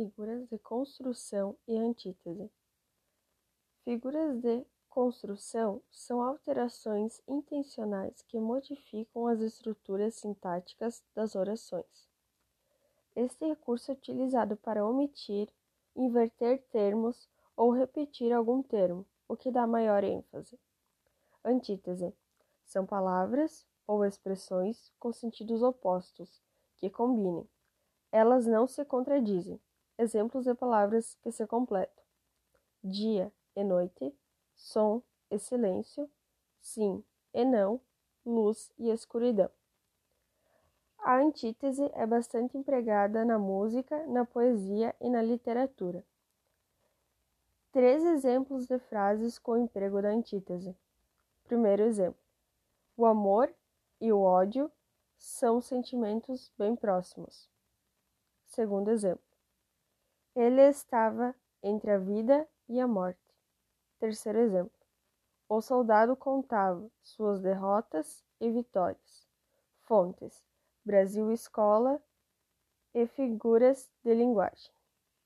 figuras 0.00 0.48
de 0.48 0.58
construção 0.58 1.54
e 1.68 1.76
antítese. 1.76 2.50
Figuras 3.84 4.40
de 4.40 4.64
construção 4.88 5.82
são 5.90 6.22
alterações 6.22 7.20
intencionais 7.28 8.22
que 8.22 8.40
modificam 8.40 9.26
as 9.26 9.40
estruturas 9.40 10.14
sintáticas 10.14 11.02
das 11.14 11.34
orações. 11.34 12.08
Este 13.14 13.44
recurso 13.44 13.90
é 13.90 13.94
utilizado 13.94 14.56
para 14.56 14.86
omitir, 14.86 15.52
inverter 15.94 16.62
termos 16.72 17.28
ou 17.54 17.70
repetir 17.70 18.32
algum 18.32 18.62
termo, 18.62 19.04
o 19.28 19.36
que 19.36 19.50
dá 19.50 19.66
maior 19.66 20.02
ênfase. 20.02 20.58
Antítese 21.44 22.14
são 22.64 22.86
palavras 22.86 23.66
ou 23.86 24.02
expressões 24.02 24.90
com 24.98 25.12
sentidos 25.12 25.62
opostos 25.62 26.40
que 26.78 26.88
combinem 26.88 27.46
elas 28.12 28.46
não 28.46 28.66
se 28.66 28.84
contradizem. 28.84 29.60
Exemplos 30.00 30.46
de 30.46 30.54
palavras 30.54 31.14
que 31.16 31.30
se 31.30 31.46
completam: 31.46 32.02
dia 32.82 33.30
e 33.54 33.62
noite, 33.62 34.14
som 34.56 35.02
e 35.30 35.38
silêncio, 35.38 36.10
sim 36.58 37.04
e 37.34 37.44
não, 37.44 37.78
luz 38.24 38.72
e 38.78 38.88
escuridão. 38.88 39.50
A 41.00 41.18
antítese 41.18 41.90
é 41.92 42.06
bastante 42.06 42.56
empregada 42.56 43.26
na 43.26 43.38
música, 43.38 44.06
na 44.06 44.24
poesia 44.24 44.96
e 45.02 45.10
na 45.10 45.20
literatura. 45.20 46.02
Três 47.70 48.02
exemplos 48.02 48.66
de 48.66 48.78
frases 48.78 49.38
com 49.38 49.52
o 49.52 49.58
emprego 49.58 50.00
da 50.00 50.08
antítese. 50.08 50.74
Primeiro 51.44 51.82
exemplo: 51.82 52.22
O 52.96 53.04
amor 53.04 53.54
e 54.00 54.10
o 54.10 54.22
ódio 54.22 54.72
são 55.18 55.60
sentimentos 55.60 56.50
bem 56.56 56.74
próximos. 56.74 57.50
Segundo 58.46 58.90
exemplo, 58.90 59.29
ele 60.34 60.62
estava 60.62 61.34
entre 61.62 61.90
a 61.90 61.98
vida 61.98 62.48
e 62.68 62.80
a 62.80 62.86
morte. 62.86 63.20
Terceiro 63.98 64.38
exemplo, 64.38 64.72
o 65.48 65.60
soldado 65.60 66.16
contava 66.16 66.90
suas 67.02 67.40
derrotas 67.40 68.24
e 68.40 68.50
vitórias. 68.50 69.28
Fontes: 69.82 70.42
Brasil 70.84 71.30
Escola 71.32 72.00
e 72.94 73.06
figuras 73.06 73.90
de 74.02 74.14
linguagem. 74.14 74.79